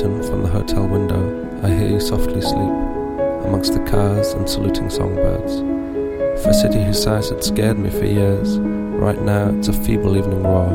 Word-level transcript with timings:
from 0.00 0.42
the 0.42 0.48
hotel 0.48 0.86
window, 0.86 1.20
I 1.62 1.68
hear 1.68 1.90
you 1.90 2.00
softly 2.00 2.40
sleep, 2.40 2.72
amongst 3.44 3.74
the 3.74 3.80
cars 3.80 4.32
and 4.32 4.48
saluting 4.48 4.88
songbirds. 4.88 5.56
For 6.42 6.50
a 6.50 6.54
city 6.54 6.82
whose 6.82 7.02
size 7.02 7.28
had 7.28 7.44
scared 7.44 7.78
me 7.78 7.90
for 7.90 8.06
years, 8.06 8.58
right 8.58 9.20
now 9.20 9.50
it's 9.50 9.68
a 9.68 9.74
feeble 9.74 10.16
evening 10.16 10.42
roar, 10.42 10.70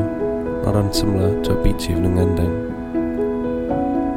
not 0.64 0.76
unsimilar 0.76 1.42
to 1.42 1.58
a 1.58 1.62
beach 1.64 1.90
evening 1.90 2.20
ending. 2.20 2.70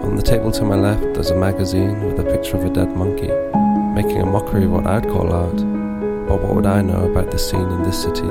On 0.03 0.15
the 0.15 0.21
table 0.21 0.51
to 0.51 0.63
my 0.63 0.75
left, 0.75 1.01
there's 1.15 1.31
a 1.31 1.35
magazine 1.35 2.03
with 2.03 2.19
a 2.19 2.23
picture 2.23 2.57
of 2.57 2.65
a 2.65 2.69
dead 2.69 2.95
monkey, 2.95 3.31
making 3.95 4.21
a 4.21 4.27
mockery 4.27 4.65
of 4.65 4.71
what 4.71 4.85
I'd 4.85 5.07
call 5.07 5.33
art. 5.33 5.57
But 6.27 6.43
what 6.43 6.53
would 6.53 6.67
I 6.67 6.83
know 6.83 7.09
about 7.09 7.31
the 7.31 7.39
scene 7.39 7.67
in 7.71 7.81
this 7.81 8.03
city 8.03 8.27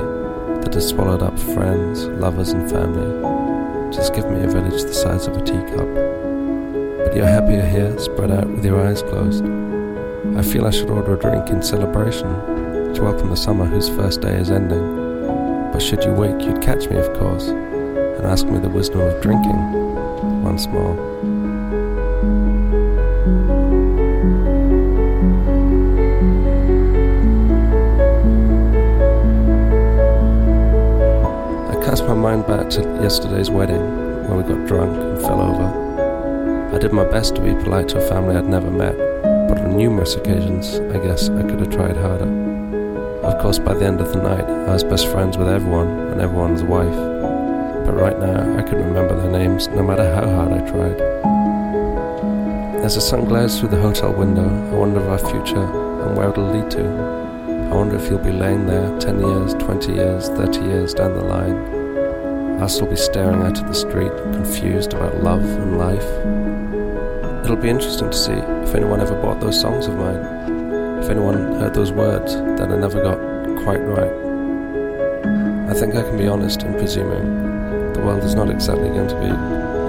that 0.61 0.73
has 0.73 0.87
swallowed 0.87 1.23
up 1.23 1.37
friends, 1.37 2.05
lovers, 2.05 2.51
and 2.51 2.69
family? 2.71 3.91
Just 3.93 4.13
give 4.13 4.31
me 4.31 4.45
a 4.45 4.47
village 4.47 4.83
the 4.83 4.93
size 4.93 5.27
of 5.27 5.35
a 5.35 5.43
teacup. 5.43 6.08
But 7.03 7.15
you're 7.15 7.25
happier 7.25 7.65
here, 7.65 7.97
spread 7.97 8.29
out 8.29 8.47
with 8.47 8.65
your 8.65 8.85
eyes 8.85 9.01
closed. 9.01 9.43
I 10.37 10.43
feel 10.43 10.67
I 10.67 10.71
should 10.71 10.89
order 10.89 11.15
a 11.15 11.19
drink 11.19 11.49
in 11.49 11.63
celebration 11.63 12.27
to 12.93 13.01
welcome 13.01 13.29
the 13.29 13.37
summer 13.37 13.65
whose 13.65 13.89
first 13.89 14.21
day 14.21 14.35
is 14.35 14.51
ending. 14.51 14.97
But 15.71 15.81
should 15.81 16.03
you 16.03 16.11
wake, 16.11 16.41
you'd 16.41 16.61
catch 16.61 16.89
me, 16.89 16.97
of 16.97 17.11
course, 17.13 17.47
and 17.47 18.25
ask 18.25 18.45
me 18.45 18.59
the 18.59 18.69
wisdom 18.69 19.01
of 19.01 19.21
drinking 19.21 20.43
once 20.43 20.67
more. 20.67 20.93
I 31.69 31.75
cast 31.85 32.03
my 32.03 32.13
mind 32.13 32.45
back 32.45 32.69
to 32.71 32.81
yesterday's 33.01 33.49
wedding, 33.49 33.81
where 34.27 34.37
we 34.37 34.43
got 34.43 34.67
drunk 34.67 34.95
and 34.95 35.19
fell 35.21 35.41
over. 35.41 35.89
I 36.79 36.81
did 36.83 36.93
my 36.93 37.03
best 37.03 37.35
to 37.35 37.41
be 37.41 37.51
polite 37.61 37.89
to 37.89 37.97
a 37.97 38.07
family 38.07 38.37
I'd 38.37 38.45
never 38.45 38.71
met, 38.71 38.97
but 39.49 39.59
on 39.59 39.75
numerous 39.75 40.15
occasions, 40.15 40.79
I 40.95 40.97
guess 41.05 41.27
I 41.27 41.41
could 41.41 41.59
have 41.59 41.71
tried 41.71 41.97
harder. 41.97 42.23
Of 43.21 43.41
course, 43.41 43.59
by 43.59 43.73
the 43.73 43.85
end 43.85 43.99
of 43.99 44.13
the 44.13 44.23
night, 44.23 44.45
I 44.45 44.71
was 44.71 44.85
best 44.85 45.07
friends 45.09 45.37
with 45.37 45.49
everyone 45.49 45.89
and 45.89 46.21
everyone's 46.21 46.63
wife. 46.63 46.95
But 47.85 47.99
right 47.99 48.17
now, 48.17 48.57
I 48.57 48.61
can 48.61 48.77
remember 48.77 49.13
their 49.19 49.29
names 49.29 49.67
no 49.67 49.83
matter 49.83 50.05
how 50.15 50.25
hard 50.25 50.53
I 50.53 50.71
tried. 50.71 51.01
As 52.85 52.95
the 52.95 53.01
sun 53.01 53.25
glares 53.25 53.59
through 53.59 53.71
the 53.75 53.81
hotel 53.81 54.13
window, 54.13 54.47
I 54.47 54.73
wonder 54.73 55.01
of 55.01 55.09
our 55.09 55.17
future 55.17 55.61
and 55.61 56.15
where 56.15 56.29
it'll 56.29 56.49
lead 56.49 56.71
to. 56.71 56.85
I 57.71 57.75
wonder 57.75 57.97
if 57.97 58.09
you'll 58.09 58.19
be 58.19 58.31
laying 58.31 58.67
there 58.67 58.97
10 58.99 59.19
years, 59.19 59.53
20 59.55 59.95
years, 59.95 60.29
30 60.29 60.61
years 60.61 60.93
down 60.93 61.13
the 61.13 61.25
line, 61.25 61.77
I'll 62.61 62.69
still 62.69 62.87
be 62.87 62.95
staring 62.95 63.41
out 63.41 63.57
at 63.57 63.67
the 63.67 63.73
street, 63.73 64.11
confused 64.33 64.93
about 64.93 65.21
love 65.23 65.43
and 65.43 65.77
life. 65.77 66.48
It'll 67.49 67.59
be 67.59 67.69
interesting 67.69 68.11
to 68.11 68.15
see 68.15 68.33
if 68.33 68.75
anyone 68.75 69.01
ever 69.01 69.19
bought 69.19 69.39
those 69.39 69.59
songs 69.59 69.87
of 69.87 69.95
mine, 69.95 71.01
if 71.01 71.09
anyone 71.09 71.33
heard 71.55 71.73
those 71.73 71.91
words 71.91 72.35
that 72.35 72.69
I 72.69 72.77
never 72.77 73.01
got 73.01 73.17
quite 73.63 73.79
right. 73.79 74.13
I 75.67 75.73
think 75.73 75.95
I 75.95 76.03
can 76.03 76.15
be 76.15 76.27
honest 76.27 76.61
in 76.61 76.75
presuming 76.75 77.93
the 77.93 78.01
world 78.01 78.23
is 78.23 78.35
not 78.35 78.51
exactly 78.51 78.89
going 78.89 79.07
to 79.07 79.15
be 79.15 79.31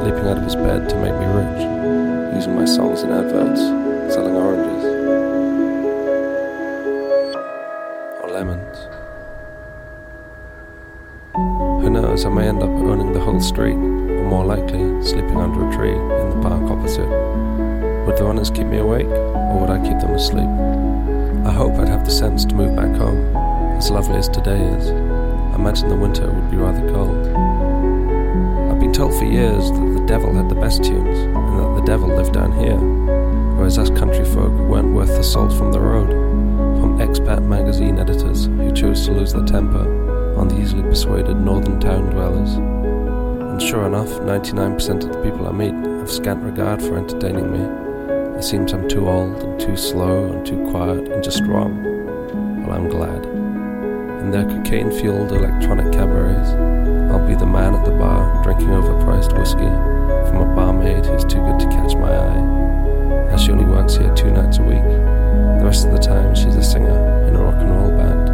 leaping 0.07 0.27
out 0.27 0.39
of 0.39 0.45
his 0.45 0.57
bed 0.57 0.89
to 0.89 0.97
make 1.03 1.13
me 1.13 1.27
rich, 1.27 2.35
using 2.35 2.57
my 2.57 2.65
songs 2.65 3.03
in 3.03 3.13
adverts, 3.13 3.61
selling 4.15 4.37
oranges 4.37 4.85
or 8.23 8.31
lemons. 8.31 8.79
Who 11.85 11.91
knows, 11.91 12.25
I 12.25 12.31
may 12.31 12.49
end 12.49 12.63
up 12.63 12.71
owning 12.71 13.13
the 13.13 13.21
whole 13.21 13.43
street, 13.43 13.75
or 13.75 14.25
more 14.25 14.47
likely, 14.47 14.81
sleeping 15.05 15.37
under 15.37 15.69
a 15.69 15.77
tree 15.77 15.93
in 15.93 16.31
the 16.31 16.41
park 16.41 16.71
opposite. 16.71 17.50
Would 18.11 18.19
the 18.19 18.25
runners 18.25 18.51
keep 18.51 18.67
me 18.67 18.79
awake, 18.79 19.07
or 19.07 19.61
would 19.61 19.71
I 19.71 19.79
keep 19.79 20.01
them 20.01 20.11
asleep? 20.11 20.49
I 21.47 21.53
hope 21.53 21.75
I'd 21.75 21.89
have 21.89 22.05
the 22.05 22.11
sense 22.11 22.45
to 22.45 22.57
move 22.57 22.75
back 22.75 22.91
home, 22.97 23.37
as 23.77 23.89
lovely 23.89 24.17
as 24.17 24.29
today 24.29 24.61
is. 24.61 24.91
I 24.91 25.55
imagine 25.55 25.89
the 25.89 25.95
winter 25.95 26.29
would 26.29 26.51
be 26.51 26.57
rather 26.57 26.81
cold. 26.91 27.29
I've 28.69 28.81
been 28.81 28.93
told 28.93 29.15
for 29.15 29.23
years 29.27 29.71
that 29.71 29.95
the 29.95 30.05
devil 30.09 30.35
had 30.35 30.49
the 30.49 30.57
best 30.57 30.83
tunes, 30.83 31.19
and 31.19 31.61
that 31.61 31.75
the 31.77 31.87
devil 31.87 32.09
lived 32.09 32.33
down 32.33 32.51
here, 32.51 32.79
whereas 33.55 33.79
us 33.79 33.91
country 33.91 34.25
folk 34.25 34.51
weren't 34.69 34.93
worth 34.93 35.15
the 35.17 35.23
salt 35.23 35.53
from 35.53 35.71
the 35.71 35.79
road, 35.79 36.11
from 36.81 36.99
expat 36.99 37.45
magazine 37.45 38.01
editors 38.01 38.47
who 38.47 38.73
chose 38.73 39.07
to 39.07 39.13
lose 39.13 39.33
their 39.33 39.45
temper 39.45 40.37
on 40.37 40.49
the 40.49 40.59
easily 40.59 40.83
persuaded 40.83 41.37
northern 41.37 41.79
town 41.79 42.11
dwellers. 42.11 42.55
And 42.55 43.63
sure 43.63 43.87
enough, 43.87 44.09
99% 44.09 45.05
of 45.05 45.13
the 45.13 45.23
people 45.23 45.47
I 45.47 45.53
meet 45.53 45.75
have 45.75 46.11
scant 46.11 46.43
regard 46.43 46.83
for 46.83 46.99
entertaining 46.99 47.53
me. 47.53 47.90
It 48.41 48.45
seems 48.45 48.73
I'm 48.73 48.89
too 48.89 49.07
old 49.07 49.43
and 49.43 49.61
too 49.61 49.77
slow 49.77 50.33
and 50.33 50.47
too 50.47 50.67
quiet 50.71 51.13
and 51.13 51.23
just 51.23 51.43
wrong. 51.43 51.85
Well, 52.65 52.73
I'm 52.73 52.89
glad. 52.89 53.27
In 53.27 54.31
their 54.31 54.47
cocaine 54.47 54.91
fueled 54.91 55.33
electronic 55.33 55.93
cabarets, 55.93 56.49
I'll 57.13 57.29
be 57.29 57.35
the 57.35 57.45
man 57.45 57.75
at 57.75 57.85
the 57.85 57.91
bar 57.91 58.43
drinking 58.43 58.69
overpriced 58.69 59.39
whiskey 59.39 59.69
from 60.31 60.39
a 60.39 60.55
barmaid 60.57 61.05
who's 61.05 61.23
too 61.25 61.45
good 61.45 61.61
to 61.61 61.67
catch 61.67 61.95
my 61.97 62.17
eye, 62.17 63.29
as 63.31 63.43
she 63.43 63.53
only 63.53 63.67
works 63.67 63.97
here 63.97 64.11
two 64.15 64.31
nights 64.31 64.57
a 64.57 64.63
week. 64.63 64.85
The 64.85 65.63
rest 65.63 65.85
of 65.85 65.93
the 65.93 65.99
time, 65.99 66.35
she's 66.35 66.57
a 66.57 66.65
singer 66.65 67.27
in 67.29 67.37
a 67.37 67.43
rock 67.43 67.57
and 67.57 67.71
roll 67.71 67.91
band. 67.91 68.31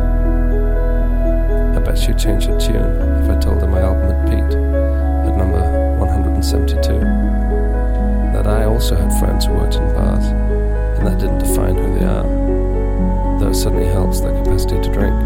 I 1.76 1.80
bet 1.80 1.98
she'd 1.98 2.16
change 2.16 2.44
her 2.44 2.56
tune 2.60 3.24
if 3.24 3.28
I 3.28 3.40
told 3.40 3.60
her 3.60 3.66
my 3.66 3.80
album 3.80 4.08
had 4.08 4.24
peaked 4.30 4.54
at 4.54 5.36
number 5.36 5.98
172. 5.98 7.25
That 8.46 8.62
I 8.62 8.64
also 8.66 8.94
had 8.94 9.10
friends 9.18 9.44
who 9.44 9.54
worked 9.54 9.74
in 9.74 9.82
bars, 9.92 10.24
and 10.24 11.04
that 11.04 11.18
didn't 11.18 11.38
define 11.38 11.74
who 11.74 11.98
they 11.98 12.04
are, 12.06 12.22
though 13.40 13.48
it 13.48 13.56
certainly 13.56 13.86
helps 13.86 14.20
their 14.20 14.30
capacity 14.40 14.80
to 14.82 14.92
drink. 14.92 15.18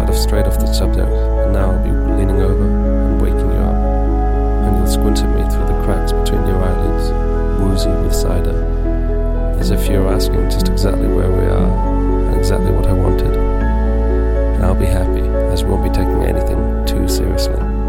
But 0.00 0.10
I've 0.10 0.18
strayed 0.18 0.46
off 0.46 0.58
the 0.58 0.66
subject, 0.66 1.06
and 1.06 1.52
now 1.52 1.70
I'll 1.70 1.84
be 1.84 1.92
leaning 1.92 2.42
over 2.42 2.66
and 2.66 3.22
waking 3.22 3.38
you 3.38 3.62
up, 3.62 3.76
and 4.66 4.76
you'll 4.78 4.88
squint 4.88 5.22
at 5.22 5.30
me 5.30 5.42
through 5.48 5.66
the 5.70 5.80
cracks 5.86 6.10
between 6.10 6.44
your 6.44 6.60
eyelids, 6.60 7.12
woozy 7.62 7.90
with 8.02 8.12
cider, 8.12 8.58
as 9.60 9.70
if 9.70 9.86
you're 9.86 10.08
asking 10.12 10.50
just 10.50 10.66
exactly 10.66 11.06
where 11.06 11.30
we 11.30 11.46
are 11.46 11.70
and 12.26 12.36
exactly 12.36 12.72
what 12.72 12.88
I 12.88 12.92
wanted. 12.92 13.30
And 13.30 14.64
I'll 14.64 14.74
be 14.74 14.86
happy, 14.86 15.22
as 15.54 15.62
we 15.62 15.70
won't 15.70 15.84
be 15.84 15.90
taking 15.90 16.24
anything 16.24 16.84
too 16.84 17.06
seriously. 17.06 17.85